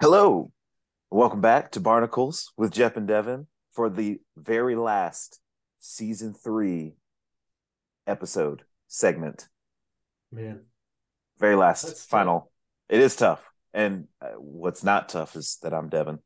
[0.00, 0.52] Hello,
[1.10, 5.40] welcome back to Barnacles with Jeff and Devin for the very last
[5.80, 6.94] season three
[8.06, 9.48] episode segment.
[10.30, 10.60] Man,
[11.40, 12.10] Very last That's tough.
[12.10, 12.52] final.
[12.88, 13.42] It is tough,
[13.74, 16.20] and uh, what's not tough is that I'm Devin,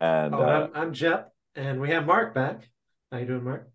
[0.00, 2.70] and oh, uh, I'm, I'm Jep, and we have Mark back.
[3.12, 3.68] How you doing, Mark?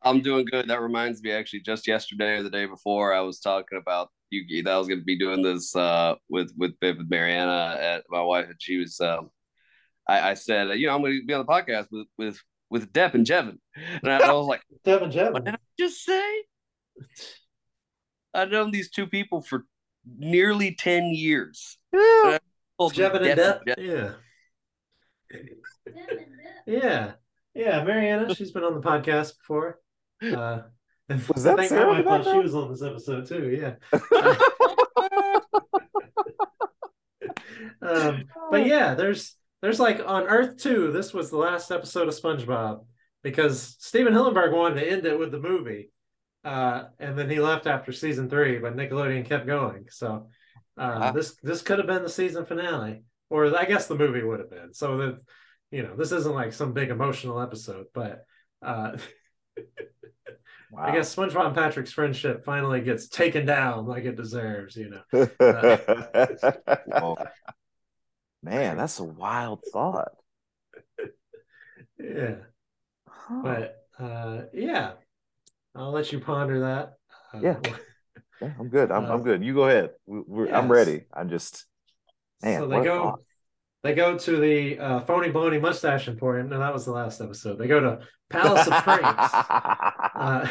[0.00, 0.68] I'm doing good.
[0.68, 4.62] That reminds me, actually, just yesterday or the day before, I was talking about you.
[4.62, 8.22] That I was going to be doing this uh, with with with Mariana, at my
[8.22, 9.00] wife, and she was.
[9.00, 9.30] Um,
[10.08, 12.38] I, I said, you know, I'm going to be on the podcast with with
[12.70, 15.32] with Depp and Jevin, and I, I was like, Devin Jep.
[15.32, 16.42] what did I just say?
[18.34, 19.64] I've known these two people for
[20.04, 21.78] nearly ten years.
[21.92, 22.38] yeah,
[22.78, 23.74] Told them Jevin and Depp Depp.
[23.76, 23.86] and
[25.36, 25.42] Yeah.
[26.66, 27.12] Yeah.
[27.54, 27.84] Yeah.
[27.84, 29.78] Mariana, she's been on the podcast before.
[30.22, 30.62] Uh, and
[31.34, 33.50] Was that I Sarah wife thought she was on this episode too.
[33.50, 33.74] Yeah.
[37.82, 42.14] um, but yeah, there's there's like on Earth 2, this was the last episode of
[42.14, 42.84] SpongeBob
[43.22, 45.90] because Stephen Hillenburg wanted to end it with the movie.
[46.44, 49.86] Uh, and then he left after season three, but Nickelodeon kept going.
[49.90, 50.28] So
[50.76, 51.12] uh, Wow.
[51.12, 54.50] this this could have been the season finale, or I guess the movie would have
[54.50, 54.74] been.
[54.74, 55.18] So that
[55.70, 58.24] you know, this isn't like some big emotional episode, but
[58.60, 58.96] uh,
[60.72, 60.84] wow.
[60.84, 64.74] I guess SpongeBob and Patrick's friendship finally gets taken down like it deserves.
[64.74, 67.16] You know, uh,
[68.42, 70.12] man, that's a wild thought.
[71.98, 72.36] yeah.
[73.06, 73.40] Huh.
[73.42, 74.92] But uh, yeah,
[75.74, 76.94] I'll let you ponder that.
[77.32, 77.60] Uh, Yeah.
[78.40, 78.90] Yeah, I'm good.
[78.90, 79.44] I'm, Uh, I'm good.
[79.44, 79.90] You go ahead.
[80.04, 81.04] We, we're, I'm ready.
[81.14, 81.64] I'm just
[82.42, 82.58] man.
[82.58, 83.02] so they go.
[83.02, 83.20] thought.
[83.82, 86.48] They go to the uh, phony baloney mustache emporium.
[86.48, 87.58] No, that was the last episode.
[87.58, 89.34] They go to Palace of Pranks.
[90.14, 90.46] Uh,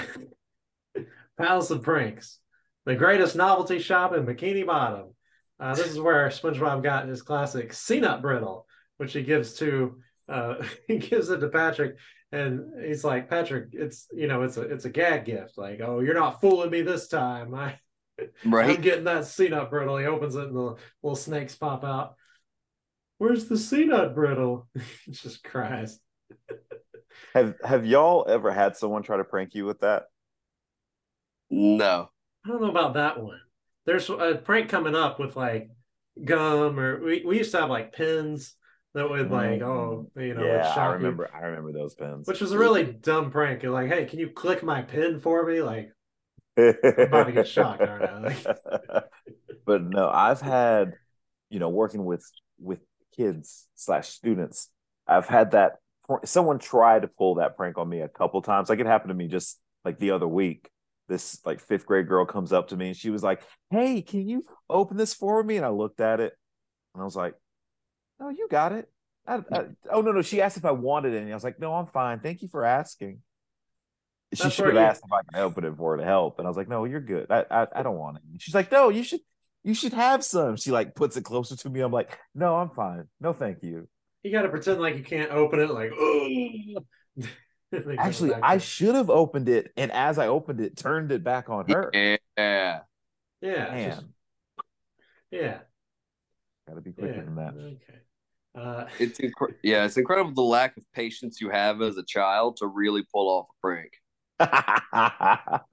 [1.37, 2.39] Palace of Pranks,
[2.85, 5.13] the greatest novelty shop in Bikini Bottom.
[5.59, 8.65] Uh, this is where SpongeBob got his classic Nut Brittle,
[8.97, 10.55] which he gives to uh,
[10.87, 11.95] he gives it to Patrick,
[12.31, 15.57] and he's like, Patrick, it's you know, it's a it's a gag gift.
[15.57, 17.53] Like, oh, you're not fooling me this time.
[17.53, 17.79] I
[18.45, 18.75] Right?
[18.75, 19.97] I'm getting that nut brittle.
[19.97, 22.15] He opens it and the little snakes pop out.
[23.21, 24.67] Where's the C nut brittle?
[25.05, 25.99] he just cries.
[27.35, 30.05] have Have y'all ever had someone try to prank you with that?
[31.51, 32.09] No.
[32.43, 33.39] I don't know about that one.
[33.85, 35.69] There's a prank coming up with like
[36.25, 38.55] gum or we, we used to have like pins
[38.95, 39.31] that would mm.
[39.31, 41.05] like, oh, you know, would yeah, I shock you.
[41.05, 41.29] remember.
[41.31, 43.61] I remember those pins Which was a really dumb prank.
[43.61, 45.61] You're like, hey, can you click my pin for me?
[45.61, 45.91] Like,
[46.57, 48.19] about to get shocked, aren't I?
[48.19, 49.05] Like-
[49.67, 50.93] but no, I've had,
[51.51, 52.25] you know, working with
[52.57, 52.79] with
[53.15, 54.69] kids slash students.
[55.07, 55.77] I've had that.
[56.25, 58.69] Someone tried to pull that prank on me a couple times.
[58.69, 60.69] Like it happened to me just like the other week.
[61.07, 64.27] This like fifth grade girl comes up to me and she was like, "Hey, can
[64.27, 66.33] you open this for me?" And I looked at it
[66.93, 67.33] and I was like,
[68.19, 68.89] "No, you got it."
[69.27, 70.21] I, I, oh no, no.
[70.21, 72.19] She asked if I wanted it, and I was like, "No, I'm fine.
[72.19, 73.19] Thank you for asking."
[74.33, 76.39] She That's should have you- asked if I could open it for her to help,
[76.39, 77.29] and I was like, "No, you're good.
[77.29, 79.19] I, I, I don't want it." She's like, "No, you should,
[79.63, 81.81] you should have some." She like puts it closer to me.
[81.81, 83.05] I'm like, "No, I'm fine.
[83.19, 83.87] No, thank you."
[84.23, 85.69] You got to pretend like you can't open it.
[85.71, 86.83] Like, oh.
[87.97, 91.69] Actually, I should have opened it, and as I opened it, turned it back on
[91.69, 91.89] her.
[91.93, 92.17] Yeah.
[93.41, 94.05] yeah, just-
[95.31, 95.59] yeah,
[96.67, 97.21] gotta be quicker yeah.
[97.23, 97.53] than that.
[97.53, 97.99] Okay.
[98.53, 102.57] Uh, It's incre- yeah, it's incredible the lack of patience you have as a child
[102.57, 103.93] to really pull off a prank.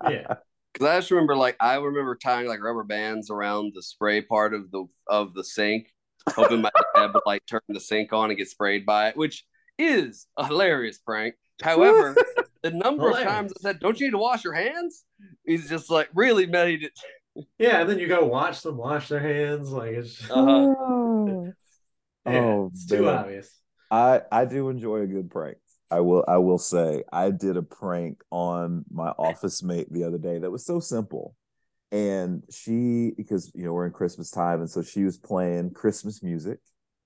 [0.09, 0.35] yeah.
[0.73, 4.55] Because I just remember, like, I remember tying like rubber bands around the spray part
[4.55, 5.93] of the of the sink,
[6.31, 9.45] hoping my dad would like turn the sink on and get sprayed by it, which
[9.79, 11.35] is a hilarious prank.
[11.63, 12.15] However,
[12.63, 15.05] the number of times I said, "Don't you need to wash your hands?"
[15.45, 16.93] He's just like really made it.
[17.57, 19.71] Yeah, and then you go watch them wash their hands.
[19.71, 20.45] Like it's Uh-huh.
[20.45, 21.55] oh,
[22.27, 23.17] yeah, Oh, it's too man.
[23.17, 23.61] obvious.
[23.93, 25.59] I I do enjoy a good prank.
[25.91, 30.19] I will I will say I did a prank on my office mate the other
[30.19, 31.35] day that was so simple.
[31.91, 36.23] And she because you know we're in Christmas time and so she was playing Christmas
[36.23, 36.59] music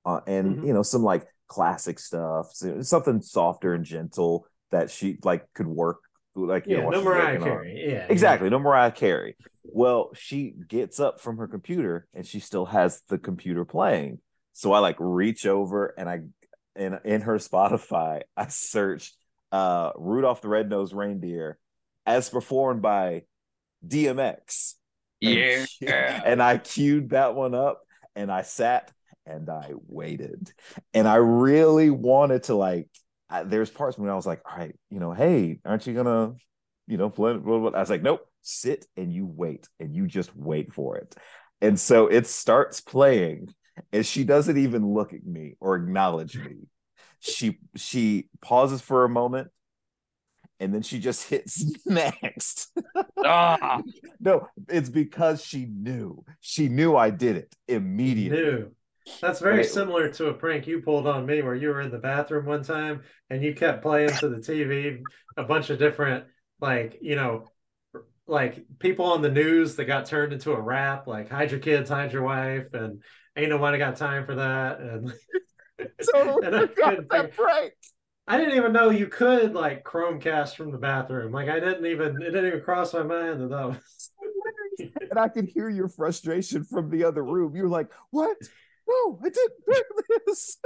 [0.05, 0.67] uh, and Mhm.
[0.67, 5.69] you know some like classic stuff, so something softer and gentle that she like could
[5.69, 5.99] work
[6.35, 7.85] like you Yeah, know while no Mariah on- Carey.
[7.89, 9.37] Yeah, Exactly, no Mariah Carey.
[9.65, 14.19] Well, she gets up from her computer and she still has the computer playing.
[14.55, 16.23] So I like reach over and I
[16.77, 19.17] in in her Spotify, I searched
[19.53, 21.59] uh Rudolph the Red-Nosed Reindeer
[22.07, 23.23] as performed by
[23.87, 24.75] DMX.
[25.23, 26.23] And- Yeah.
[26.27, 27.83] And I queued that one up
[28.17, 28.93] and I sat
[29.27, 30.51] and I waited.
[30.95, 32.89] And I really wanted to like
[33.31, 36.35] I, there's parts when I was like, all right, you know, hey, aren't you gonna,
[36.87, 37.33] you know, play?
[37.35, 40.75] blah, blah, blah." I was like, nope, sit and you wait and you just wait
[40.75, 41.15] for it.
[41.63, 43.49] And so it starts playing,
[43.93, 46.69] and she doesn't even look at me or acknowledge me.
[47.21, 49.49] She she pauses for a moment
[50.61, 52.71] and then she just hits next.
[53.25, 53.83] Ah.
[54.21, 56.25] no, it's because she knew.
[56.41, 58.41] She knew I did it immediately.
[58.43, 58.71] Knew.
[59.21, 59.67] That's very Right.
[59.67, 62.63] similar to a prank you pulled on me where you were in the bathroom one
[62.63, 65.03] time and you kept playing to the TV
[65.37, 66.25] a bunch of different,
[66.61, 67.47] like, you know,
[68.29, 71.91] like people on the news that got turned into a rap, like hide your kids,
[71.91, 73.03] hide your wife, and
[73.37, 74.81] ain't nobody got time for that.
[74.81, 75.13] And
[76.13, 77.73] Totally And I couldn't that prank.
[78.29, 81.33] I didn't even know you could like Chromecast from the bathroom.
[81.33, 84.11] Like I didn't even it didn't even cross my mind that that was
[85.11, 87.55] And I could hear your frustration from the other room.
[87.57, 88.37] You were like, "What?
[88.89, 89.83] No, I didn't do
[90.27, 90.59] this."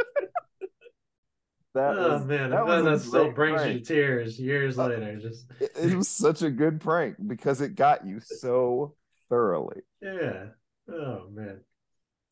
[1.75, 3.85] that oh was man, that was that still brings you prank.
[3.85, 5.17] to tears years Uh, later.
[5.19, 8.95] Just it, it was such a good prank because it got you so
[9.29, 9.83] thoroughly.
[10.01, 10.47] yeah.
[10.91, 11.61] Oh man.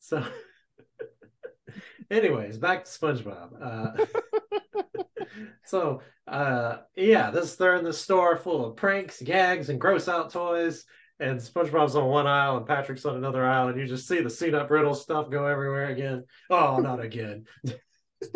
[0.05, 0.23] So
[2.11, 3.49] anyways, back to SpongeBob.
[3.59, 4.05] Uh
[5.65, 10.31] so uh yeah, this they're in the store full of pranks, gags, and gross out
[10.31, 10.85] toys.
[11.19, 14.29] And SpongeBob's on one aisle and Patrick's on another aisle, and you just see the
[14.29, 16.25] seat up riddle stuff go everywhere again.
[16.51, 17.45] Oh, not again.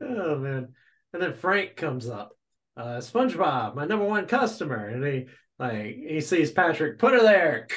[0.00, 0.74] oh man.
[1.12, 2.32] And then Frank comes up.
[2.76, 4.88] Uh SpongeBob, my number one customer.
[4.88, 5.26] And he
[5.60, 7.68] like he sees Patrick, put her there.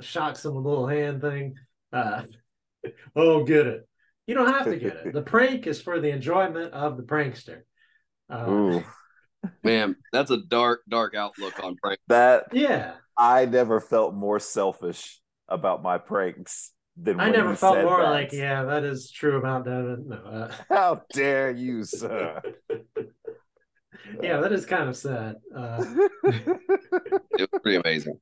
[0.00, 1.54] Shocks him with a little hand thing.
[1.92, 2.22] Uh
[3.16, 3.88] oh get it.
[4.26, 5.12] You don't have to get it.
[5.12, 7.62] The prank is for the enjoyment of the prankster.
[8.30, 8.84] Uh, Ooh,
[9.64, 11.98] Man, that's a dark, dark outlook on prank.
[12.08, 12.94] that yeah.
[13.16, 18.02] I never felt more selfish about my pranks than I never he felt said more
[18.02, 18.10] that.
[18.10, 20.08] like, yeah, that is true about Devin.
[20.08, 22.42] No, uh, How dare you, sir?
[24.22, 25.36] yeah, that is kind of sad.
[25.56, 25.84] Uh,
[26.24, 28.20] It was pretty amazing.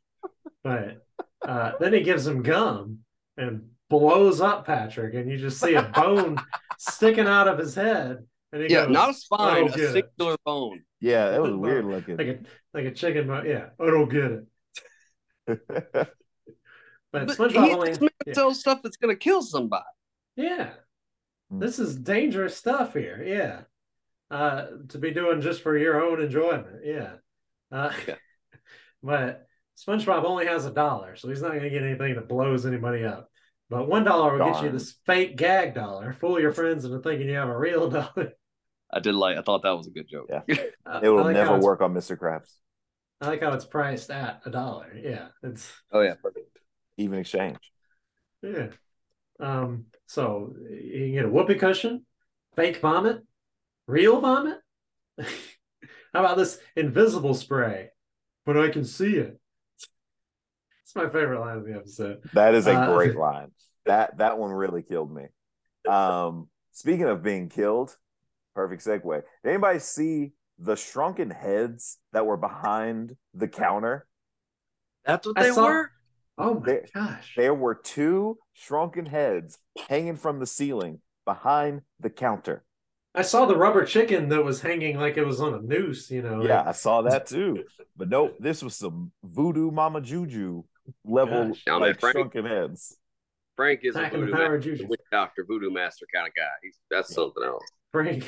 [0.63, 1.03] But
[1.47, 3.01] uh, then he gives him gum
[3.37, 6.37] and blows up Patrick, and you just see a bone
[6.79, 8.27] sticking out of his head.
[8.53, 10.83] And he Yeah, goes, not a spine, a get it." singular bone.
[11.01, 12.17] yeah, that was weird looking.
[12.17, 12.39] like a
[12.75, 13.45] like a chicken bone.
[13.47, 14.47] Yeah, I don't get it.
[17.13, 18.35] But, But SpongeBob he only, just meant to yeah.
[18.35, 19.85] tell stuff that's gonna kill somebody.
[20.37, 20.71] yeah,
[21.51, 21.61] Hmm.
[21.61, 23.23] this is dangerous stuff here.
[23.25, 23.63] Yeah,
[24.37, 26.85] uh, to be doing just for your own enjoyment.
[26.85, 27.13] Yeah,
[27.71, 28.17] uh, Yeah.
[29.03, 29.46] but
[29.77, 33.05] SpongeBob only has a dollar, so he's not going to get anything that blows anybody
[33.05, 33.29] up.
[33.69, 36.13] But one dollar will get you this fake gag dollar.
[36.13, 38.33] Fool your friends into thinking you have a real dollar.
[38.93, 39.37] I did like.
[39.37, 40.29] I thought that was a good joke.
[40.31, 40.43] Yeah.
[40.87, 42.17] Uh, it will like never work on Mr.
[42.17, 42.49] Krabs.
[43.21, 44.95] I like how it's priced at a dollar.
[44.97, 46.61] Yeah, it's Oh yeah, perfect.
[46.97, 47.59] Even exchange.
[48.41, 48.69] yeah.
[49.41, 52.07] Um, so you can get a whoopee cushion,
[52.55, 53.23] fake vomit,
[53.89, 54.59] real vomit.
[55.19, 55.27] how
[56.21, 57.89] about this invisible spray?
[58.45, 59.41] But I can see it.
[60.97, 62.23] It's my favorite line of the episode.
[62.33, 63.51] That is a Uh, great line.
[63.85, 65.27] That that one really killed me.
[65.87, 67.95] Um, speaking of being killed,
[68.55, 69.23] perfect segue.
[69.45, 74.07] Did anybody see the shrunken heads that were behind the counter?
[75.05, 75.91] That's what I they saw- were.
[76.39, 77.35] Oh my There- gosh.
[77.37, 79.59] There were two shrunken heads
[79.89, 82.65] hanging from the ceiling behind the counter.
[83.15, 86.23] I saw the rubber chicken that was hanging like it was on a noose, you
[86.23, 86.43] know.
[86.43, 87.65] Yeah, like- I saw that too.
[87.97, 90.65] But nope, this was some voodoo mama juju
[91.05, 91.63] level Gosh.
[91.67, 92.97] Yeah, like Frank- shrunken heads.
[93.57, 96.43] Frank is a Attacking voodoo master, witch doctor, voodoo master kind of guy.
[96.63, 97.65] He's that's something else.
[97.93, 98.25] Frank.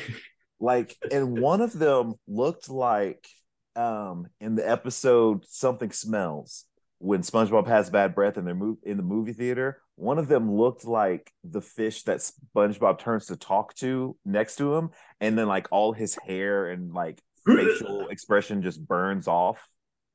[0.60, 3.28] like and one of them looked like
[3.76, 6.64] um in the episode something smells
[6.98, 10.50] when spongebob has bad breath and they're move in the movie theater one of them
[10.50, 12.18] looked like the fish that
[12.56, 14.90] spongebob turns to talk to next to him
[15.20, 19.64] and then like all his hair and like facial expression just burns off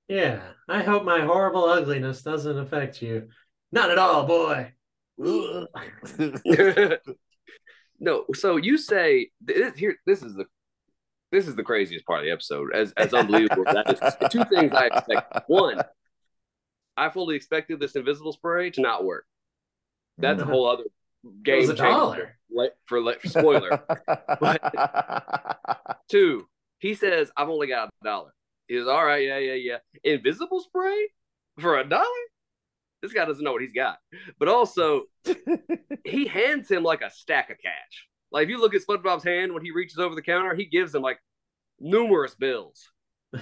[0.07, 0.41] Yeah.
[0.67, 3.29] I hope my horrible ugliness doesn't affect you.
[3.71, 4.73] Not at all, boy.
[7.99, 9.95] no, so you say th- here.
[10.05, 10.45] This is the
[11.31, 12.73] this is the craziest part of the episode.
[12.73, 13.99] As as unbelievable that is.
[14.31, 15.41] Two things I expect.
[15.47, 15.81] One,
[16.97, 19.25] I fully expected this invisible spray to not work.
[20.17, 20.49] That's a Mhm.
[20.49, 20.83] whole other
[21.43, 22.37] game changer dollar.
[22.85, 23.83] For, for, for spoiler.
[26.09, 26.47] Two,
[26.79, 28.33] he says, I've only got a dollar.
[28.67, 29.77] He says, All right, yeah, yeah, yeah.
[30.03, 31.09] Invisible spray
[31.59, 32.03] for a dollar?
[33.01, 33.97] This guy doesn't know what he's got.
[34.39, 35.03] But also,
[36.05, 38.07] he hands him like a stack of cash.
[38.31, 40.95] Like if you look at SpongeBob's hand when he reaches over the counter, he gives
[40.95, 41.19] him like
[41.79, 42.89] numerous bills.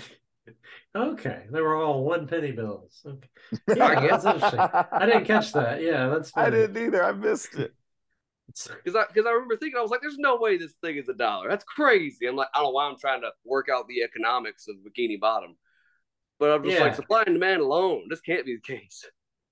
[0.94, 1.44] Okay.
[1.50, 3.02] They were all one penny bills.
[3.06, 3.28] Okay.
[3.76, 4.60] Yeah, that's interesting.
[4.60, 5.82] I didn't catch that.
[5.82, 6.48] Yeah, that's funny.
[6.48, 7.04] I didn't either.
[7.04, 7.74] I missed it.
[8.84, 11.10] Because I because I remember thinking, I was like, there's no way this thing is
[11.10, 11.50] a dollar.
[11.50, 12.26] That's crazy.
[12.28, 15.20] I'm like, I don't know why I'm trying to work out the economics of Bikini
[15.20, 15.56] Bottom.
[16.40, 16.84] But I'm just Yeah.
[16.84, 18.08] like, supply and demand alone.
[18.10, 19.06] This can't be the case.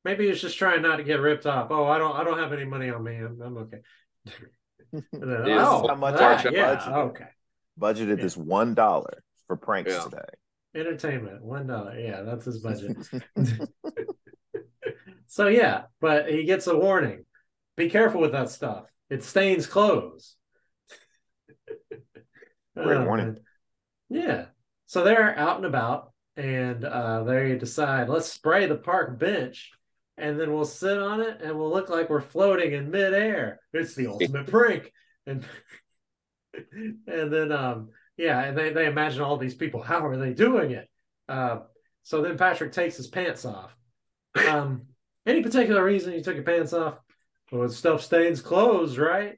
[0.05, 1.67] Maybe he was just trying not to get ripped off.
[1.71, 3.15] Oh, I don't I don't have any money on me.
[3.17, 3.79] I'm, I'm okay.
[4.91, 5.03] Then,
[5.45, 6.93] Yeah, oh, how much that, our yeah, budget.
[6.93, 7.27] okay.
[7.79, 8.23] Budgeted Yeah.
[8.23, 10.03] this one dollar for pranks Yeah.
[10.03, 10.29] today.
[10.75, 11.97] Entertainment, one dollar.
[11.99, 12.97] Yeah, that's his budget.
[15.27, 17.25] so yeah, but he gets a warning.
[17.79, 18.91] Be careful with that stuff.
[19.09, 20.35] It stains clothes.
[22.75, 23.25] Great warning.
[23.25, 23.39] man.
[24.09, 24.45] Yeah.
[24.85, 29.71] So they're out and about and uh, they decide, let's spray the park bench
[30.17, 33.61] and then we'll sit on it and we'll look like we're floating in midair.
[33.71, 34.91] It's the ultimate prank.
[35.25, 35.45] And
[37.07, 39.81] and then um yeah, and they, they imagine all these people.
[39.81, 40.89] How are they doing it?
[41.29, 41.59] Uh,
[42.03, 43.73] so then Patrick takes his pants off.
[44.49, 44.87] Um,
[45.25, 46.99] any particular reason you took your pants off?
[47.51, 49.37] Well, stuff stains clothes, right?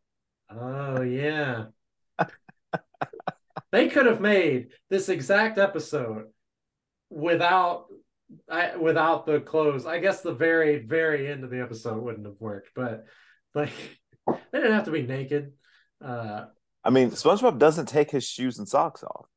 [0.50, 1.65] Oh yeah.
[3.72, 6.25] they could have made this exact episode
[7.10, 7.86] without
[8.50, 9.86] I, without the clothes.
[9.86, 13.06] I guess the very very end of the episode wouldn't have worked, but
[13.53, 13.72] like
[14.27, 15.53] they didn't have to be naked.
[16.03, 16.46] Uh,
[16.84, 19.27] I mean, SpongeBob doesn't take his shoes and socks off.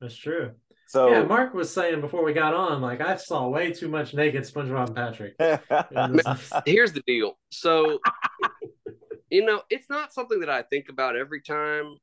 [0.00, 0.52] that's true.
[0.90, 4.12] So yeah, Mark was saying before we got on, like I saw way too much
[4.12, 5.34] naked SpongeBob and Patrick.
[5.92, 7.38] in this- Here's the deal.
[7.52, 8.00] So,
[9.30, 11.94] you know, it's not something that I think about every time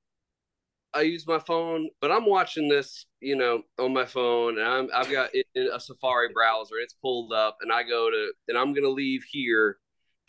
[0.93, 4.89] I use my phone, but I'm watching this, you know, on my phone, and I'm
[4.95, 6.75] I've got it in a Safari browser.
[6.81, 9.79] It's pulled up, and I go to, and I'm gonna leave here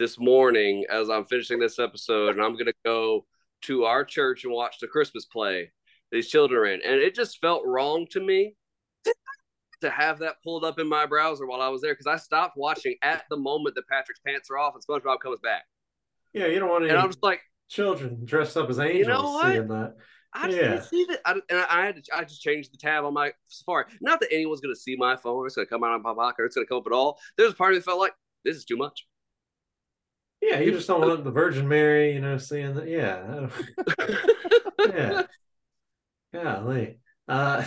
[0.00, 3.24] this morning as I'm finishing this episode, and I'm gonna go
[3.62, 5.70] to our church and watch the Christmas play
[6.10, 8.54] these children are in, and it just felt wrong to me
[9.80, 12.56] to have that pulled up in my browser while I was there because I stopped
[12.56, 15.64] watching at the moment that Patrick's pants are off and SpongeBob comes back,
[16.32, 16.90] yeah, you don't want to.
[16.90, 19.52] and I'm just like, children dressed up as angels You know what?
[19.52, 19.94] seeing that.
[20.34, 20.68] I just Yeah.
[20.70, 23.32] didn't see that, I, and I had to, I just changed the tab on my
[23.46, 23.84] Safari.
[24.00, 26.46] Not that anyone's gonna see my phone, it's gonna come out on my pocket, or
[26.46, 27.18] it's gonna come up at all.
[27.36, 29.06] There's a part of me that felt like this is too much.
[30.42, 32.88] Yeah, you just don't want the Virgin Mary, you know, seeing that.
[32.88, 33.48] Yeah,
[34.94, 35.22] yeah,
[36.32, 36.98] golly.
[37.26, 37.64] Uh,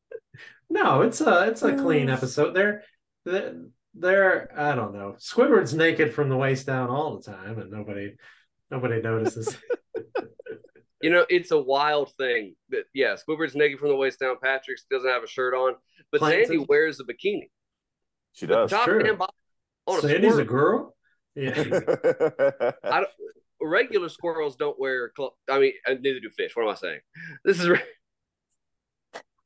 [0.70, 2.54] no, it's a it's a clean episode.
[2.54, 2.82] They're
[3.24, 3.56] they're,
[3.94, 5.16] they're I don't know.
[5.18, 8.14] Squidward's naked from the waist down all the time, and nobody
[8.70, 9.56] nobody notices.
[11.02, 14.36] You know, it's a wild thing that yeah, Squidward's naked from the waist down.
[14.42, 15.74] Patrick doesn't have a shirt on,
[16.10, 16.46] but Plankton.
[16.46, 17.50] Sandy wears a bikini.
[18.32, 18.70] she does.
[18.70, 19.06] Top true.
[19.06, 19.34] and bottom
[19.86, 20.78] on Sandy's a squirrel.
[20.78, 20.92] girl.
[21.36, 21.52] Yeah,
[22.82, 23.10] I don't,
[23.60, 25.32] regular squirrels don't wear clothes.
[25.50, 26.54] I mean, and neither do fish.
[26.54, 27.00] What am I saying?
[27.44, 27.78] This is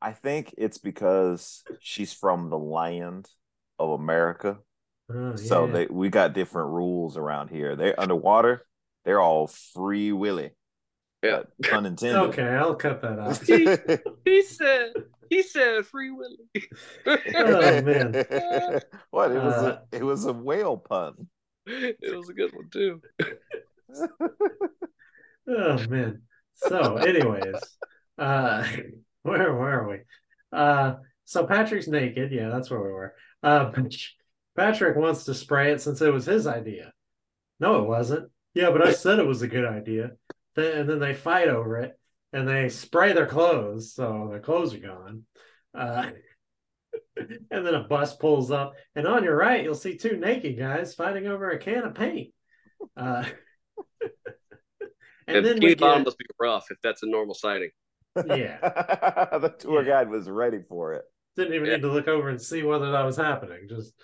[0.02, 3.28] I think it's because she's from the land
[3.78, 4.58] of America.
[5.12, 7.76] Oh, So they we got different rules around here.
[7.76, 8.64] They're underwater,
[9.04, 10.50] they're all free willy.
[11.22, 11.42] Yeah.
[11.60, 12.18] But Pun intended.
[12.28, 12.44] okay.
[12.48, 14.00] I'll cut that out.
[14.24, 14.92] he said.
[15.28, 16.38] He said free Willy.
[17.06, 18.12] Oh, man.
[19.10, 19.30] what?
[19.30, 21.28] It was Uh, a it was a whale pun.
[21.66, 23.00] it was a good one too.
[25.48, 26.22] Oh man.
[26.54, 27.56] So, anyways,
[28.18, 28.66] uh
[29.22, 29.98] where were we?
[30.56, 30.94] Uh
[31.24, 33.14] so Patrick's naked, yeah, that's where we were.
[33.42, 33.72] Uh
[34.56, 36.92] Patrick wants to spray it since it was his idea.
[37.58, 38.30] No, it wasn't.
[38.54, 40.12] Yeah, but I said it was a good idea.
[40.56, 41.98] And then they fight over it
[42.32, 45.24] and they spray their clothes, so their clothes are gone.
[45.74, 46.10] Uh
[47.16, 50.94] and then a bus pulls up, and on your right, you'll see two naked guys
[50.94, 52.32] fighting over a can of paint.
[52.96, 53.24] Uh,
[55.28, 57.70] And, and then the bottom must be rough if that's a normal sighting.
[58.16, 58.58] yeah,
[59.38, 59.88] the tour Yeah.
[59.88, 61.04] guide was ready for it.
[61.36, 61.76] didn't even Yeah.
[61.76, 63.68] need to look over and see whether that was happening.
[63.68, 63.94] Just,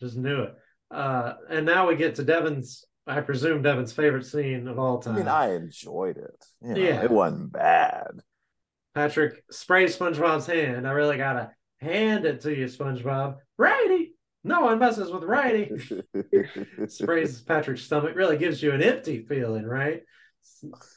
[0.00, 0.54] just knew it.
[0.90, 5.14] Uh, and now we get to Devin's, I presume Devin's favorite scene of all time.
[5.14, 5.24] I time.
[5.26, 6.44] mean, I enjoyed it.
[6.60, 7.02] You know, Yeah.
[7.04, 8.08] It wasn't bad.
[8.96, 10.88] Patrick sprays SpongeBob's hand.
[10.88, 13.36] I really gotta hand it to you, SpongeBob.
[13.58, 14.03] Righty,
[14.44, 15.70] no one messes with righty.
[16.88, 20.02] sprays Patrick's stomach really gives you an empty feeling, right?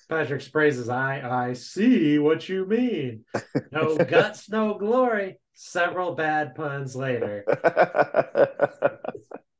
[0.10, 1.22] Patrick sprays his eye.
[1.24, 3.24] I see what you mean.
[3.72, 5.40] No guts, no glory.
[5.54, 7.44] Several bad puns later.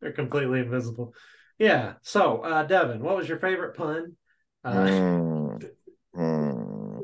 [0.02, 1.14] They're completely invisible.
[1.58, 1.94] Yeah.
[2.04, 4.16] So, uh, Devin, what was your favorite pun?
[4.64, 5.58] Uh.
[6.14, 7.00] Hmm.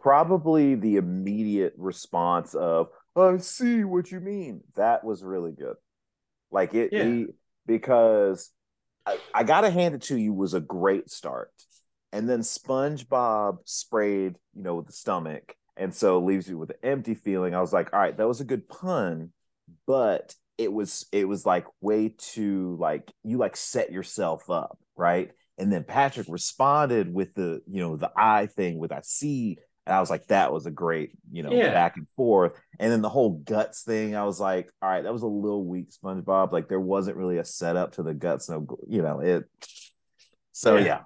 [0.00, 5.76] Probably the immediate response of "I see what you mean." That was really good.
[6.50, 7.02] Like it, Yeah.
[7.02, 7.26] he-
[7.66, 8.50] because
[9.06, 11.50] I, I gotta hand it to you was a great start,
[12.12, 16.76] and then SpongeBob sprayed, you know, with the stomach, and so leaves you with an
[16.82, 17.54] empty feeling.
[17.54, 19.32] I was like, all right, that was a good pun,
[19.86, 25.32] but it was it was like way too like you like set yourself up right
[25.58, 29.94] and then patrick responded with the you know the eye thing with i see And
[29.94, 31.72] I was like, that was a great, you know, Yeah.
[31.72, 32.52] back and forth.
[32.80, 35.64] And then the whole guts thing, I was like, all right, that was a little
[35.64, 36.52] weak, SpongeBob.
[36.52, 39.44] Like there wasn't really a setup to the guts, no, you know, it.
[40.52, 40.84] So Yeah.
[40.84, 41.02] yeah,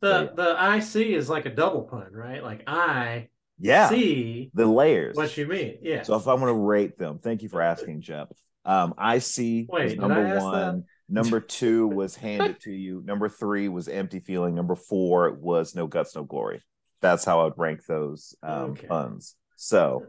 [0.00, 2.42] The the I see is like a double pun, right?
[2.42, 5.16] Like I yeah, see the layers.
[5.16, 5.78] what you mean.
[5.82, 6.02] Yeah.
[6.02, 8.28] So if I'm going to rate them, thank you for asking, Jeff.
[8.64, 10.84] Um, I see Wait, number I one.
[11.08, 13.02] Number two was hand it to you.
[13.04, 14.54] Number three was empty feeling.
[14.54, 16.62] Number four was no guts, no glory.
[17.02, 18.86] That's how I'd rank those um, Okay.
[18.86, 19.34] puns.
[19.56, 20.06] So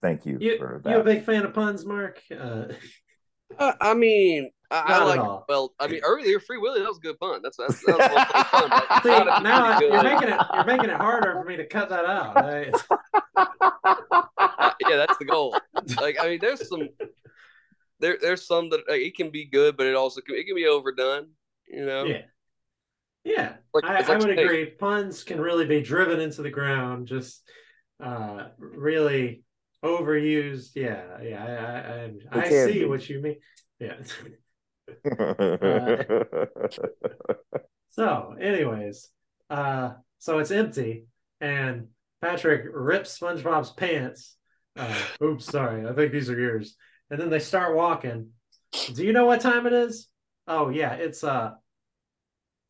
[0.00, 0.90] thank you, you for that.
[0.90, 2.20] you a big fan of puns, Mark?
[2.36, 2.64] Uh,
[3.58, 5.20] Uh, I mean, I, I like.
[5.20, 5.44] all.
[5.48, 7.40] Well, I mean, earlier Free Willy that was a good pun.
[7.42, 8.70] That's that's that was one funny pun.
[8.70, 9.02] but it's
[9.38, 10.10] see, now pretty you're good.
[10.10, 12.36] making it you're making it harder for me to cut that out.
[12.38, 12.72] I-
[14.58, 15.54] Uh, yeah, that's the goal.
[16.00, 16.88] Like, I mean, there's some
[18.00, 20.54] there there's some that like, it can be good, but it also can, it can
[20.54, 21.28] be overdone.
[21.68, 22.22] You know, yeah,
[23.24, 23.54] yeah.
[23.72, 24.66] like I, I would agree.
[24.66, 27.48] Puns can really be driven into the ground, just
[28.02, 29.44] uh, really
[29.84, 30.70] overused.
[30.74, 32.08] Yeah, yeah.
[32.32, 33.36] I I, I, see what you mean.
[33.78, 33.94] Yeah.
[37.92, 39.10] So, anyways,
[39.50, 41.04] uh, so it's empty,
[41.42, 41.88] and
[42.22, 44.36] Patrick rips SpongeBob's pants.
[44.76, 46.74] Uh, oops, sorry, I think these are yours.
[47.10, 48.30] And then they start walking.
[48.94, 50.08] Do you know what time it is?
[50.48, 51.50] Oh yeah, it's uh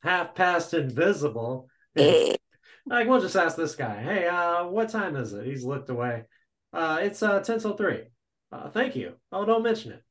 [0.02, 1.68] half past invisible.
[1.96, 5.46] like we'll just ask this guy, hey, uh, what time is it?
[5.46, 6.24] He's looked away.
[6.72, 8.04] Uh, it's uh ten till three.
[8.50, 9.14] Uh, thank you.
[9.30, 10.02] Oh, don't mention it.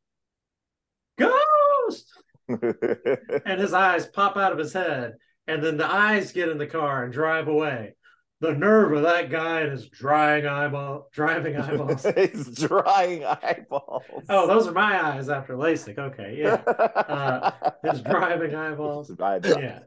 [1.17, 2.07] Ghost
[3.45, 5.13] and his eyes pop out of his head,
[5.48, 7.95] and then the eyes get in the car and drive away.
[8.41, 12.03] The nerve of that guy and his drying eyeball, driving eyeballs.
[12.15, 14.03] He's drying eyeballs.
[14.29, 16.00] oh, those are my eyes after LASIK.
[16.00, 17.51] Okay, yeah, uh,
[17.83, 19.12] his driving eyeballs.
[19.19, 19.79] Yeah.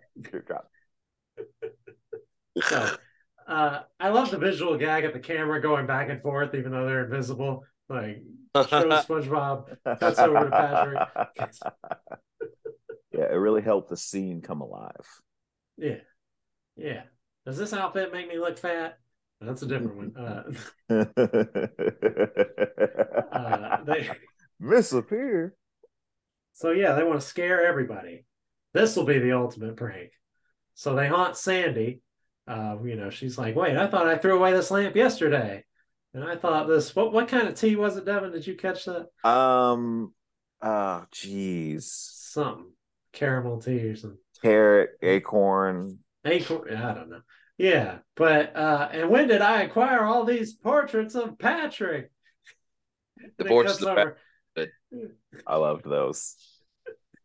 [0.46, 0.70] Drop.
[2.62, 2.96] So,
[3.48, 6.86] uh, I love the visual gag at the camera going back and forth, even though
[6.86, 7.64] they're invisible.
[7.88, 8.22] Like
[8.56, 8.68] shows
[9.04, 9.76] SpongeBob.
[9.98, 11.48] Cuts over to Patrick.
[13.12, 15.06] yeah, it really helped the scene come alive.
[15.76, 15.96] Yeah,
[16.76, 17.02] yeah.
[17.46, 18.98] Does this outfit make me look fat?
[19.40, 20.16] That's a different one.
[20.16, 20.44] Uh,
[23.32, 24.08] uh, they,
[24.60, 25.54] Disappear.
[26.52, 28.24] So yeah, they want to scare everybody.
[28.72, 30.10] This will be the ultimate prank.
[30.74, 32.00] So they haunt Sandy.
[32.46, 35.64] Uh, you know, she's like, "Wait, I thought I threw away this lamp yesterday,
[36.12, 36.94] and I thought this.
[36.94, 38.32] What what kind of tea was it, Devin?
[38.32, 39.08] Did you catch that?
[39.28, 40.12] Um.
[40.62, 41.82] Oh, jeez.
[41.82, 42.72] Something
[43.12, 44.18] caramel tea or something.
[44.42, 45.98] Carrot, acorn.
[46.24, 46.74] Acorn.
[46.74, 47.20] I don't know.
[47.56, 52.10] Yeah, but uh, and when did I acquire all these portraits of Patrick?
[53.38, 54.16] The portraits of over-
[55.46, 56.36] I loved those.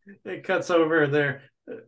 [0.24, 1.42] it cuts over there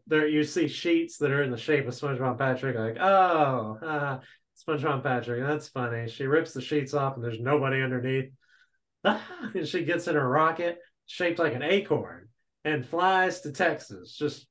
[0.07, 4.19] there you see sheets that are in the shape of SpongeBob Patrick like oh uh,
[4.57, 8.31] SpongeBob Patrick that's funny she rips the sheets off and there's nobody underneath
[9.05, 12.29] and she gets in a rocket shaped like an acorn
[12.65, 14.47] and flies to Texas just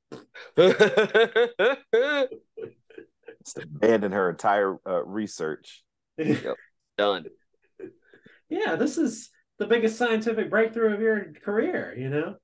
[3.44, 5.82] Just abandoned her entire uh, research.
[6.98, 7.24] Done.
[8.50, 12.36] yeah this is the biggest scientific breakthrough of your career you know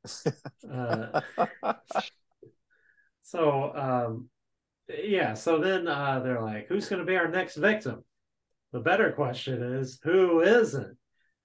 [0.72, 1.20] uh,
[3.20, 4.30] So um
[4.88, 8.04] yeah, so then uh they're like, who's gonna be our next victim?
[8.72, 10.96] The better question is who isn't?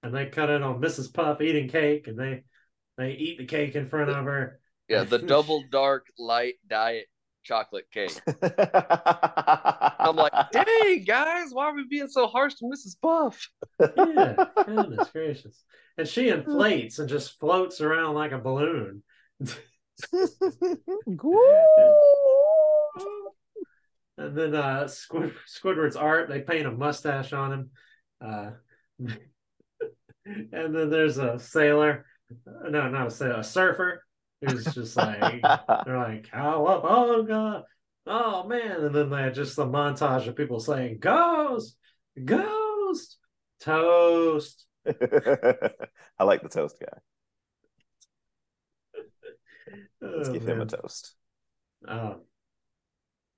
[0.02, 1.12] And they cut in on Mrs.
[1.12, 2.44] Puff eating cake and they
[2.96, 4.60] they eat the cake in front of her.
[4.88, 7.06] Yeah, the double dark light diet
[7.42, 8.18] chocolate cake.
[8.26, 8.52] I'm
[9.98, 12.96] I'm like, dang guys, why are we being so harsh to Mrs.
[13.00, 13.48] Puff?
[13.80, 15.62] Yeah, goodness gracious.
[15.96, 19.02] And she inflates and just floats around like a balloon.
[24.16, 27.70] And then uh Squid, Squidward's art, they paint a mustache on him.
[28.20, 28.50] Uh
[30.26, 32.06] and then there's a sailor.
[32.68, 34.04] No, not a sailor, a surfer
[34.40, 37.62] who's just like they're like, Cowabunga.
[38.06, 38.84] Oh man.
[38.84, 41.76] And then they had just the montage of people saying, Ghost,
[42.24, 43.18] Ghost,
[43.60, 44.66] Toast.
[44.86, 46.98] I like the toast guy.
[50.00, 51.14] Let's Oh, give him a toast.
[51.86, 52.22] Um,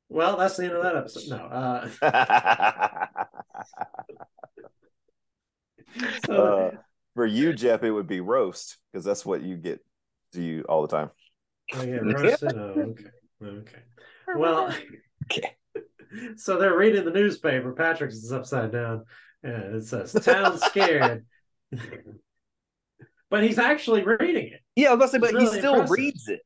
[0.09, 1.31] well, that's the end of that episode.
[1.31, 1.37] No.
[1.46, 1.88] Uh,
[6.27, 6.70] so Uh,
[7.16, 9.81] for you, Jeff, it would be roast because that's what you get
[10.35, 11.11] to you all the time.
[11.74, 12.52] I get roasted.
[12.57, 13.05] Oh, uh, okay.
[13.42, 13.83] Okay.
[14.37, 14.72] Well,
[15.24, 15.57] Okay.
[16.37, 17.72] so they're reading the newspaper.
[17.72, 19.05] Patrick's is upside down,
[19.42, 21.24] and it says "Town scared,"
[23.31, 24.61] but he's actually reading it.
[24.76, 25.96] Yeah, I was about to say, but It's he still impressive.
[25.96, 26.40] reads it.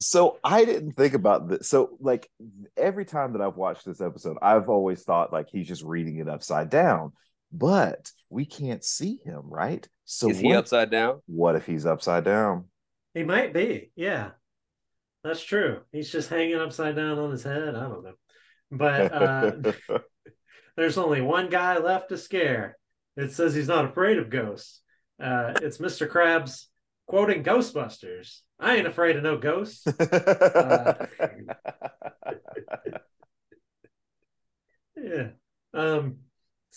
[0.00, 1.68] So I didn't think about this.
[1.68, 2.28] So like
[2.76, 6.28] every time that I've watched this episode, I've always thought like he's just reading it
[6.28, 7.12] upside down.
[7.52, 9.88] But we can't see him, right?
[10.06, 11.20] So Is he upside down?
[11.26, 12.66] what if he's upside down?
[13.12, 13.90] He might be.
[13.96, 14.30] Yeah.
[15.24, 15.80] That's true.
[15.90, 17.74] He's just hanging upside down on his head.
[17.74, 18.12] I don't know.
[18.70, 19.52] But uh,
[20.76, 22.78] there's only one guy left to scare.
[23.16, 24.80] It says he's not afraid of ghosts.
[25.20, 26.08] Uh, it's Mr.
[26.08, 26.66] Krabs
[27.06, 28.40] quoting Ghostbusters.
[28.60, 29.84] I ain't afraid of no ghosts.
[30.00, 31.06] Uh,
[34.96, 35.28] Yeah.
[35.74, 36.16] Um,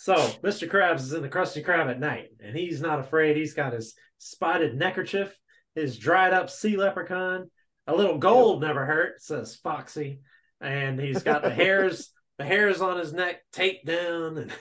[0.00, 0.66] so Mr.
[0.66, 3.36] Krabs is in the Krusty Krab at night, and he's not afraid.
[3.36, 5.36] He's got his spotted neckerchief,
[5.74, 7.50] his dried up sea leprechaun,
[7.86, 10.22] a little gold never hurt, says Foxy,
[10.58, 14.52] and he's got the hairs, the hairs on his neck taped down, and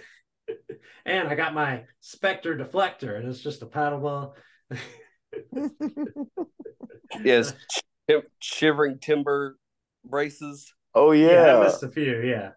[1.05, 4.35] and I got my Spectre deflector, and it's just a paddle ball.
[7.23, 7.53] Yes,
[8.07, 9.57] Tim- shivering timber
[10.05, 10.73] braces.
[10.93, 11.57] oh yeah, yeah.
[11.57, 12.21] I missed a few.
[12.21, 12.51] Yeah.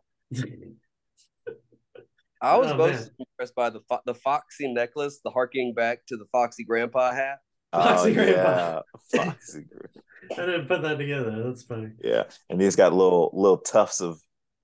[2.42, 3.10] I was Oh, most man.
[3.20, 7.38] impressed by the fo- the foxy necklace, the harking back to the foxy grandpa hat.
[7.72, 8.80] oh Foxy yeah.
[9.14, 10.42] Foxy Grandpa.
[10.42, 11.42] I didn't put that together.
[11.44, 11.90] That's funny.
[12.02, 12.24] Yeah.
[12.50, 14.18] And he's got little little tufts of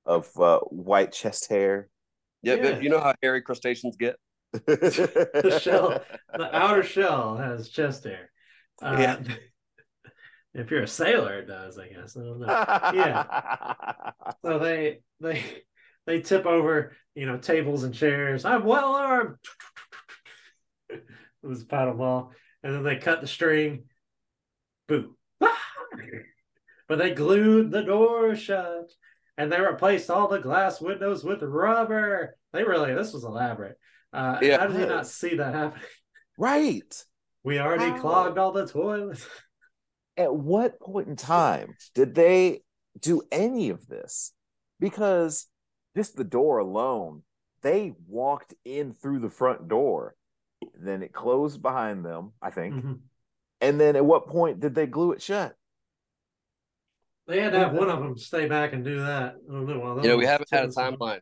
[0.04, 1.88] of uh, white chest hair.
[2.42, 2.62] Yeah, Yeah.
[2.72, 4.16] but you know how hairy crustaceans get.
[4.66, 6.02] The shell,
[6.36, 8.30] the outer shell has chest hair.
[8.82, 9.20] Uh, Yeah.
[10.54, 12.16] If you're a sailor, it does, I guess.
[12.16, 12.46] I don't know.
[12.94, 14.12] Yeah.
[14.44, 15.42] So they they
[16.08, 18.44] they tip over, you know, tables and chairs.
[18.46, 19.36] I'm well armed.
[20.90, 22.32] It was a paddle ball,
[22.64, 23.84] and then they cut the string.
[24.88, 25.14] Boo!
[25.40, 28.90] but they glued the door shut,
[29.36, 32.36] and they replaced all the glass windows with rubber.
[32.52, 33.78] They really this was elaborate.
[34.12, 34.58] Uh, Yeah.
[34.58, 35.84] How did you not see that happening?
[36.38, 37.04] right.
[37.44, 38.00] We already How?
[38.00, 39.24] clogged all the toilets.
[40.16, 42.62] At what point in time did they
[42.98, 44.32] do any of this?
[44.80, 45.46] Because
[45.96, 47.22] just the door alone,
[47.62, 50.14] they walked in through the front door.
[50.74, 52.74] Then it closed behind them, I think.
[52.74, 53.00] Mhm.
[53.60, 55.54] And then at what point did they glue it shut?
[57.26, 59.34] They had to have one of them stay back and do that.
[59.48, 59.80] I don't know.
[59.80, 61.20] while You know, we haven't had a timeline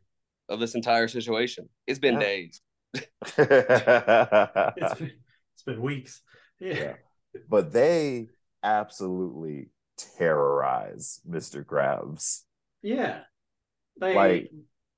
[0.49, 1.69] of this entire situation.
[1.87, 2.21] It's been Yeah.
[2.21, 2.61] days.
[3.39, 5.13] It's been,
[5.55, 6.23] it's been weeks.
[6.61, 6.75] Yeah.
[6.75, 6.95] Yeah.
[7.49, 8.29] but they
[8.63, 11.65] absolutely terrorize Mr.
[11.65, 12.43] Krabs.
[12.83, 13.23] Yeah.
[13.99, 14.51] They Like-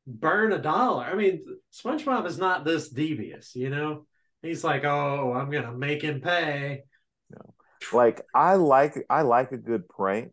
[0.06, 1.04] burn a dollar.
[1.04, 4.06] I mean, SpongeBob is not this devious, you know?
[4.42, 6.84] He's like, oh, I'm going to make him pay.
[7.92, 10.32] Like I like I like a good prank,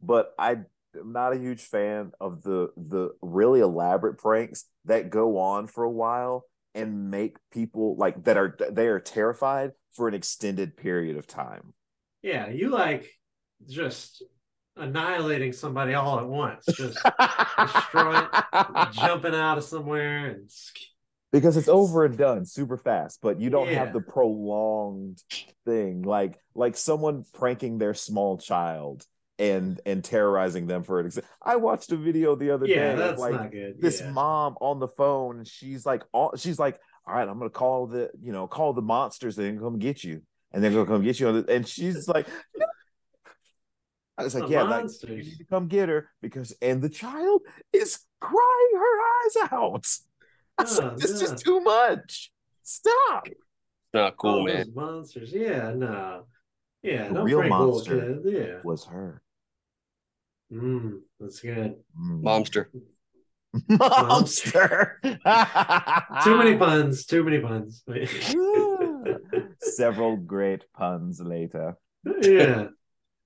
[0.00, 0.66] but I am
[1.12, 5.90] not a huge fan of the the really elaborate pranks that go on for a
[5.90, 6.44] while
[6.76, 11.74] and make people like that are they are terrified for an extended period of time.
[12.22, 12.48] Yeah.
[12.48, 13.10] You like
[13.68, 14.22] just
[14.78, 16.98] annihilating somebody all at once, just
[17.58, 18.26] Destroy
[18.92, 20.50] jumping out of somewhere and
[21.32, 23.84] because it's over and done super fast but you don't Yeah.
[23.84, 25.22] have the prolonged
[25.66, 29.04] thing like like someone pranking their small child
[29.38, 33.02] and and terrorizing them for an example i watched a video the other yeah, day
[33.10, 33.80] of like not good.
[33.80, 34.10] this yeah.
[34.10, 38.10] mom on the phone she's like all she's like all right i'm gonna call the
[38.20, 41.28] you know call the monsters they're come get you and they're gonna come get you
[41.28, 42.26] and she's like.
[44.18, 46.88] I was like, The yeah, like, you need to come get her because, and the
[46.88, 49.86] child is crying her eyes out.
[50.58, 51.28] I was Oh, like, this is yeah.
[51.28, 52.32] just too much.
[52.64, 53.28] Stop.
[53.94, 54.72] Not cool, All man.
[54.74, 55.32] monsters.
[55.32, 56.26] Yeah, no.
[56.82, 58.00] Yeah, The don't real monster.
[58.14, 58.26] kids.
[58.26, 58.60] Yeah.
[58.64, 59.22] Was her
[60.52, 61.76] Mm, that's good.
[61.98, 62.22] Mm.
[62.22, 62.68] Momster.
[63.78, 64.98] monster?
[66.24, 67.04] Too many puns.
[67.06, 67.82] Too many puns.
[69.60, 71.76] Several great puns later.
[72.22, 72.68] yeah.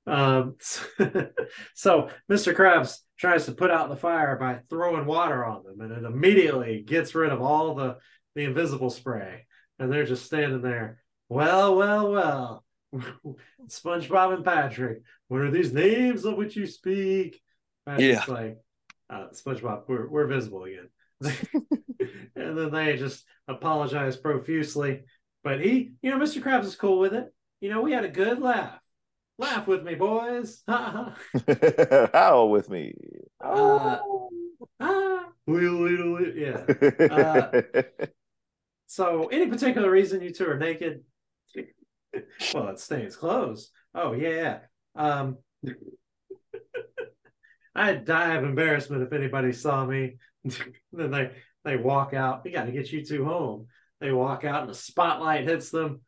[0.06, 0.56] Um,
[1.74, 2.54] so Mr.
[2.54, 6.82] Krabs tries to put out the fire by throwing water on them, and it immediately
[6.82, 7.98] gets rid of all the
[8.34, 9.46] the invisible spray,
[9.78, 11.02] and they're just standing there.
[11.28, 12.64] Well, well, well.
[13.68, 17.40] SpongeBob and Patrick, what are these names of which you speak?
[17.86, 18.58] Patrick's like,
[19.08, 20.88] uh, SpongeBob, we're we're visible again.
[22.36, 25.02] and then they just apologize profusely.
[25.44, 26.42] But he, you know, Mr.
[26.42, 27.32] Krabs is cool with it.
[27.60, 28.78] You know, we had a good laugh.
[29.38, 30.62] Laugh with me, boys.
[30.68, 32.94] Howl with me.
[33.42, 33.98] Uh,
[34.80, 36.20] Ah, wheel.
[36.34, 36.64] Yeah.
[37.10, 37.82] uh,
[38.86, 41.02] So, any particular reason you two are naked?
[42.54, 43.70] well, it stains clothes.
[43.94, 44.60] Oh yeah.
[44.94, 45.38] Um,
[47.74, 50.18] I'd die of embarrassment if anybody saw me.
[50.92, 51.30] then they
[51.64, 52.44] they walk out.
[52.44, 53.68] We got to get you two home.
[54.00, 56.02] They walk out, and the spotlight hits them.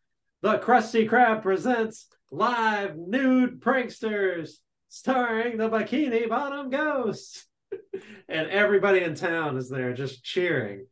[0.45, 4.51] The Krusty Krab presents live nude pranksters.
[4.91, 7.47] starring the Bikini Bottom Ghost.
[8.29, 10.85] and everybody in town is there just cheering,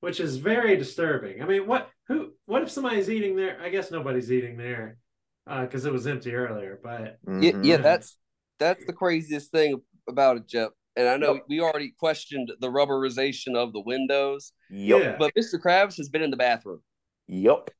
[0.00, 1.40] which is very disturbing.
[1.40, 3.60] I mean, what who what if somebody's eating there?
[3.62, 4.98] I guess nobody's eating there
[5.46, 6.80] because uh, it was empty earlier.
[6.82, 7.42] But mm-hmm.
[7.44, 8.18] yeah, yeah, that's
[8.58, 10.70] that's the craziest thing about it, Jeff.
[10.96, 11.44] And I know yep.
[11.48, 14.52] we already questioned the rubberization of the windows.
[14.68, 15.20] Yep.
[15.20, 15.62] But Mr.
[15.64, 16.80] Krabs has been in the bathroom.
[17.28, 17.70] Yep.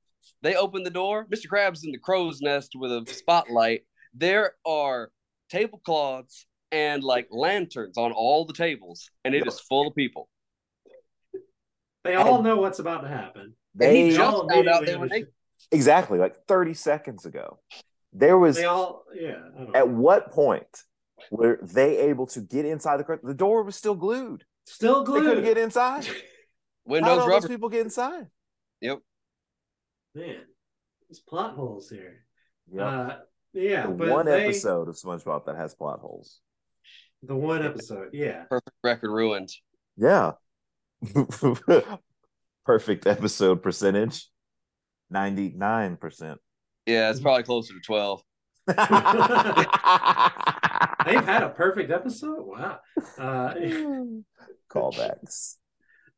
[0.42, 1.27] They open the door.
[1.27, 1.46] Mr.
[1.53, 3.83] Krabs in the crow's nest with a spotlight.
[4.14, 5.11] There are
[5.51, 9.49] tablecloths and like lanterns on all the tables, and it yep.
[9.49, 10.29] is full of people.
[12.05, 13.55] They all and know what's about to happen.
[13.75, 15.29] They just found out they were naked.
[15.72, 17.59] Exactly, like 30 seconds ago.
[18.12, 19.40] There was they all yeah.
[19.75, 20.85] At what point
[21.31, 23.20] were they able to get inside the car?
[23.22, 24.44] The door was still glued.
[24.66, 25.25] Still glued.
[25.25, 26.09] They couldn't get inside.
[26.85, 27.40] Windows How rubber.
[27.40, 28.27] Those people get inside.
[28.81, 29.01] Yep.
[30.16, 30.40] Man,
[31.07, 32.24] there's plot holes here.
[32.72, 32.83] Yep.
[32.83, 33.16] Uh,
[33.52, 36.40] yeah, the but one they, episode of SpongeBob that has plot holes.
[37.22, 38.44] The one episode, yeah.
[38.48, 39.50] Perfect record ruined.
[39.94, 40.33] Yeah.
[42.64, 44.26] Perfect episode percentage.
[45.12, 46.37] 99%.
[46.87, 48.22] Yeah, it's probably closer to 12.
[48.66, 48.76] They've
[51.24, 52.38] had a perfect episode.
[52.40, 52.79] Wow.
[53.18, 53.55] Uh,
[54.70, 55.57] Callbacks.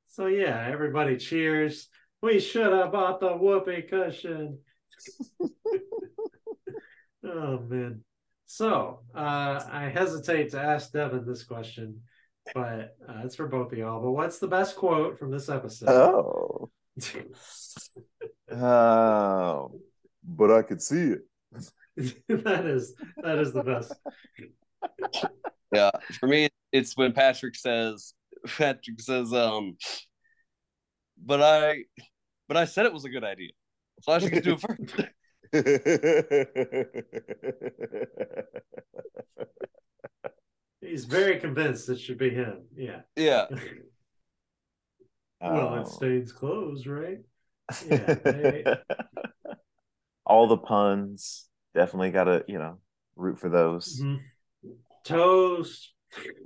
[0.06, 1.88] So yeah, everybody cheers.
[2.22, 4.58] We should have bought the whoopee cushion.
[7.24, 8.02] oh man.
[8.46, 12.00] So uh, I hesitate to ask Devin this question,
[12.54, 14.02] but uh, it's for both of y'all.
[14.02, 15.90] But what's the best quote from this episode?
[15.90, 16.70] Oh.
[18.50, 19.80] Oh,
[20.24, 21.20] but I could see it.
[22.28, 23.92] that is that is the best.
[25.72, 28.14] Yeah, for me, it's when Patrick says
[28.46, 29.76] Patrick says, um,
[31.24, 31.84] but I,
[32.46, 33.50] but I said it was a good idea,
[34.02, 34.94] so I should do it first.
[40.80, 42.62] He's very convinced it should be him.
[42.76, 43.00] Yeah.
[43.16, 43.46] Yeah.
[45.40, 45.84] well, it oh.
[45.84, 47.18] stains clothes, right?
[47.86, 48.14] Yeah.
[48.14, 48.64] They...
[50.26, 51.46] All the puns.
[51.74, 52.78] Definitely got to, you know,
[53.16, 54.00] root for those.
[54.00, 54.70] Mm-hmm.
[55.04, 55.92] Toast.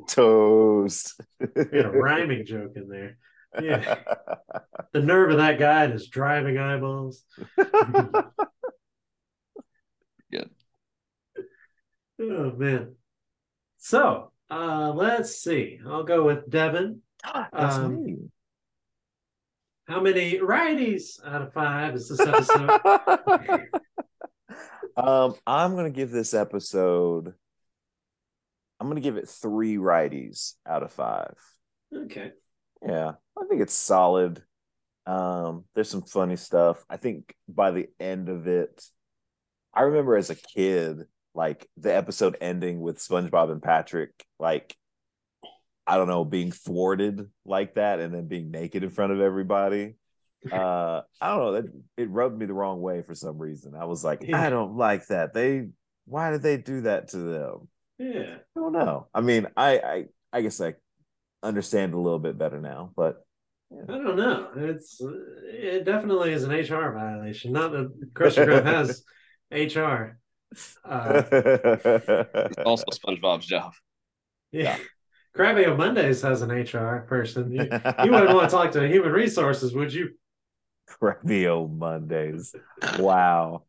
[0.08, 1.20] Toast.
[1.40, 3.18] we had a rhyming joke in there.
[3.60, 3.98] Yeah.
[4.92, 7.24] the nerve of that guy and his driving eyeballs.
[10.30, 10.50] Good.
[12.20, 12.94] Oh man.
[13.78, 15.80] So uh let's see.
[15.86, 17.00] I'll go with Devin.
[17.52, 18.16] That's um, me.
[19.88, 22.70] How many righties out of five is this episode?
[24.96, 27.34] um, I'm gonna give this episode.
[28.80, 31.34] I'm gonna give it three righties out of five.
[31.94, 32.32] Okay.
[32.86, 34.42] Yeah, I think it's solid.
[35.06, 36.84] Um, there's some funny stuff.
[36.88, 38.84] I think by the end of it,
[39.74, 44.76] I remember as a kid, like the episode ending with SpongeBob and Patrick, like
[45.86, 49.94] I don't know, being thwarted like that and then being naked in front of everybody.
[50.52, 51.52] Uh, I don't know.
[51.52, 51.64] That
[51.96, 53.76] it rubbed me the wrong way for some reason.
[53.76, 54.42] I was like, yeah.
[54.42, 55.32] I don't like that.
[55.32, 55.68] They
[56.04, 57.68] why did they do that to them?
[57.96, 58.38] Yeah.
[58.56, 59.06] I don't know.
[59.14, 60.74] I mean, I I, I guess I
[61.42, 63.24] understand a little bit better now, but
[63.70, 63.82] yeah.
[63.88, 64.50] I don't know.
[64.56, 67.52] It's it definitely is an HR violation.
[67.52, 69.02] Not that Krusty Krab has
[69.50, 70.18] HR.
[70.84, 71.22] Uh,
[72.66, 73.72] also SpongeBob's job.
[74.50, 74.62] Yeah.
[74.62, 74.78] yeah.
[75.36, 77.50] Krabby Mondays has an HR person.
[77.52, 77.62] You,
[78.04, 80.10] you wouldn't want to talk to human resources, would you?
[80.88, 82.54] Krabby Mondays.
[82.98, 83.62] Wow.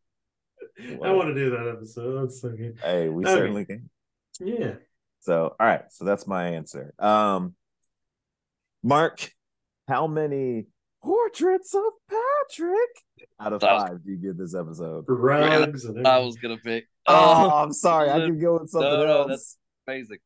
[0.78, 2.22] I want to do that episode.
[2.22, 2.78] That's so good.
[2.82, 3.32] Hey, we okay.
[3.32, 3.88] certainly can.
[4.40, 4.74] Yeah.
[5.20, 5.84] So, all right.
[5.90, 6.92] So that's my answer.
[6.98, 7.54] Um,
[8.84, 9.32] Mark,
[9.88, 10.66] how many
[11.02, 15.04] portraits of Patrick out of five do you give this episode?
[15.08, 15.86] Rugs.
[16.04, 16.84] I was gonna pick.
[17.06, 18.10] Oh, I'm sorry.
[18.10, 19.28] I can go with something no, no, else.
[19.28, 20.18] That's amazing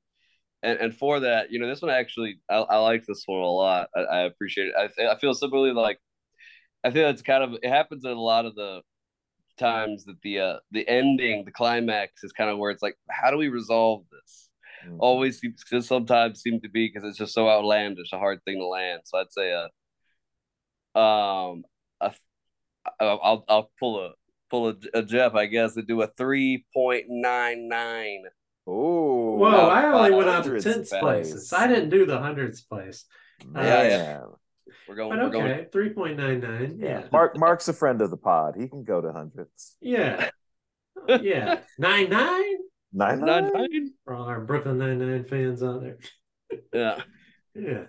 [0.62, 3.47] and, and for that, you know, this one actually, I, I like this one a
[3.47, 3.88] lot.
[3.94, 4.75] I, I appreciate it.
[4.77, 5.99] I, I feel similarly like,
[6.83, 8.83] I feel that's kind of, it happens in a lot of the
[9.59, 13.31] times that the, uh, the ending, the climax is kind of where it's like, how
[13.31, 14.48] do we resolve this?
[14.87, 15.01] Mm-hmm.
[15.01, 18.59] Always seems, just sometimes seem to be because it's just so outlandish, a hard thing
[18.59, 19.03] to land.
[19.05, 19.69] So I'd say, a
[20.99, 21.64] um,
[22.01, 22.12] a,
[23.01, 24.11] I'll, I'll pull a,
[24.51, 28.19] pull a, a Jeff, I guess, and do a 3.99
[28.71, 29.69] Oh, whoa!
[29.69, 31.51] I only went out to tenth places.
[31.55, 33.07] I didn't do the hundreds place.
[33.43, 34.21] Uh, yeah, yeah.
[34.87, 35.19] We're going.
[35.19, 36.77] But we're okay, three point nine nine.
[36.79, 37.05] Yeah.
[37.11, 37.38] Mark.
[37.38, 38.57] Mark's a friend of the pod.
[38.59, 39.75] He can go to hundreds.
[39.81, 40.29] Yeah.
[41.09, 41.61] yeah.
[41.79, 42.58] Nine nine.
[42.92, 43.53] Nine nine.
[43.53, 43.92] nine.
[44.05, 45.98] For all our Brooklyn Nine Nine fans out there.
[46.72, 47.03] yeah.
[47.55, 47.85] Yeah.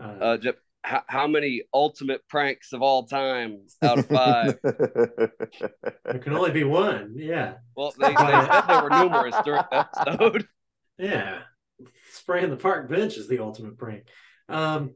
[0.00, 0.52] Uh, uh,
[0.86, 4.58] how, how many ultimate pranks of all time out of five?
[4.62, 7.14] there can only be one.
[7.16, 7.54] Yeah.
[7.76, 10.46] Well, they, they said there were numerous during the episode.
[10.98, 11.40] Yeah,
[12.12, 14.04] spraying the park bench is the ultimate prank.
[14.48, 14.94] Um,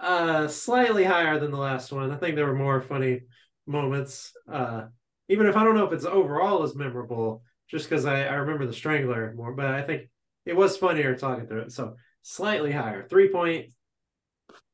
[0.00, 2.12] uh, slightly higher than the last one.
[2.12, 3.22] I think there were more funny
[3.66, 4.32] moments.
[4.48, 4.84] Uh,
[5.28, 7.42] even if I don't know if it's overall as memorable,
[7.72, 10.08] just because I, I remember the Strangler more, but I think
[10.46, 11.72] it was funnier talking through it.
[11.72, 13.72] So slightly higher, three point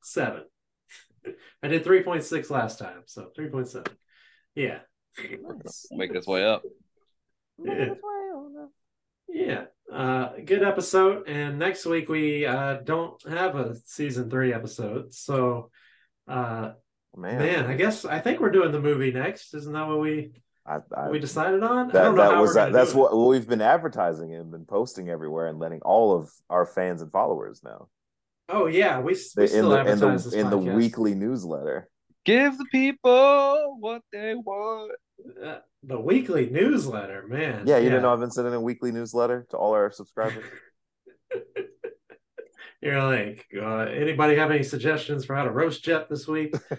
[0.03, 0.43] seven.
[1.63, 3.93] I did three point six last time, so three point seven.
[4.55, 4.81] Yeah,
[5.93, 6.63] Make its way up.
[7.65, 7.95] Yeah.
[9.29, 9.65] yeah.
[9.93, 11.29] Uh, good episode.
[11.29, 15.71] And next week we uh, don't have a season three episode, so
[16.27, 16.73] uh,
[17.17, 19.55] Man, man, I guess I think we're doing the movie next.
[19.55, 20.33] Isn't that what we
[20.68, 21.88] I, I, we decided on?
[21.90, 23.14] I that, don't know that how was that, that's do it.
[23.14, 27.11] what we've been advertising and been posting everywhere and letting all of our fans and
[27.11, 27.88] followers know.
[28.48, 31.14] Oh yeah, we, we They- in still the in advertise the this in the weekly
[31.14, 31.88] newsletter.
[32.24, 34.92] Give the people what they want.
[35.42, 37.66] Uh, the weekly newsletter, man.
[37.66, 40.44] Yeah, you didn't know I've been sending a weekly newsletter to all our subscribers.
[42.81, 46.54] You're like, uh, anybody have any suggestions for how to roast Jep this week?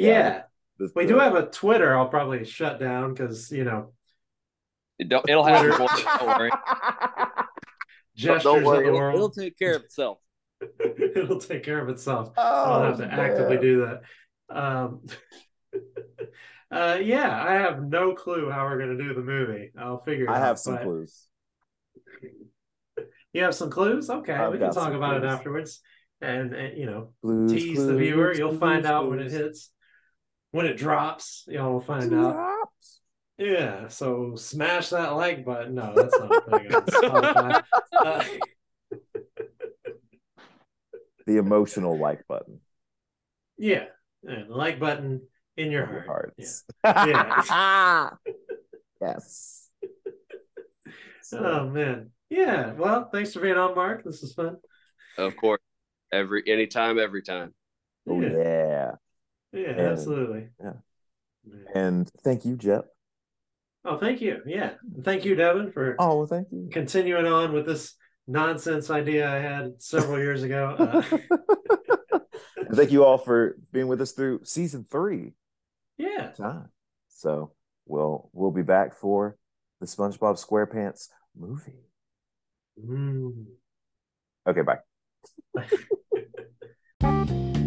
[0.00, 0.42] Yeah,
[0.78, 1.96] This- we do have a Twitter.
[1.96, 3.92] I'll probably shut down because you know
[4.98, 5.70] It don't, it'll happen.
[5.72, 5.88] Twitter.
[5.88, 6.50] for you, Don't worry.
[8.16, 9.14] gestures worry, of the it'll- world.
[9.16, 10.18] It'll take care of itself.
[11.16, 12.32] It'll take care of itself.
[12.36, 14.02] Oh, I'll have to actively do that.
[14.56, 15.06] Um,
[16.72, 19.70] uh, yeah, I have no clue how we're gonna do the movie.
[19.78, 20.24] I'll figure.
[20.26, 21.24] It I out, have some but- clues.
[23.34, 24.08] You have some clues?
[24.10, 25.80] Okay, I've we can talk some about it afterwards,
[26.22, 28.34] and, and you know, Clues, tease the clues, viewer.
[28.34, 29.70] You'll clues, find out when it hits,
[30.50, 31.44] when it drops.
[31.48, 32.32] Y'all will find out.
[32.34, 33.00] Drops.
[33.38, 35.74] Yeah, so smash that like button.
[35.76, 37.62] No, that's not a thing on Spotify.
[37.96, 38.24] Uh,
[41.26, 42.60] The emotional like button.
[43.58, 43.84] yeah,
[44.22, 45.20] yeah, the like button
[45.58, 46.32] in your of your heart.
[46.38, 46.64] hearts.
[46.82, 48.10] Yeah.
[49.02, 49.68] yes.
[51.22, 52.10] So, Oh man.
[52.30, 52.72] Yeah.
[52.72, 54.04] Well, thanks for being on, Mark.
[54.04, 54.56] This is fun.
[55.18, 55.60] Of course.
[56.10, 57.52] Every anytime, every time.
[58.08, 58.28] oh yeah.
[58.30, 58.90] yeah.
[59.52, 60.48] Yeah, And- absolutely.
[60.60, 60.72] yeah.
[61.44, 61.54] Yeah.
[61.74, 62.86] And thank you, Jep.
[63.84, 64.42] Oh, thank you.
[64.44, 64.74] Yeah.
[65.02, 66.68] Thank you, Devin, for Oh, thank you.
[66.70, 67.94] continuing on with this
[68.26, 71.02] nonsense idea I had several years ago.
[72.70, 75.32] Uh, thank you all for being with us through season three.
[75.96, 76.30] yeah.
[76.32, 76.68] Time.
[77.08, 77.52] So
[77.86, 79.38] we'll we'll be back for
[79.80, 81.80] the SpongeBob SquarePants movie.
[82.84, 83.46] Mm.
[84.46, 84.62] Okay,
[87.00, 87.54] bye.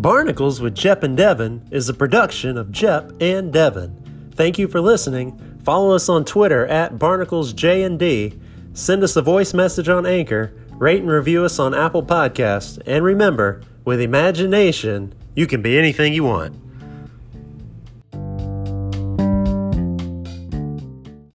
[0.00, 4.30] Barnacles with Jep and Devin is a production of Jep and Devin.
[4.34, 5.58] Thank you for listening.
[5.62, 8.40] Follow us on Twitter at BarnaclesJD.
[8.72, 10.54] Send us a voice message on Anchor.
[10.70, 12.80] Rate and review us on Apple Podcasts.
[12.86, 16.56] And remember, with imagination, you can be anything you want.